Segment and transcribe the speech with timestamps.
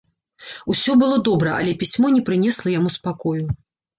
[0.73, 3.37] Усё было добра, але пісьмо не прынесла яму спакою.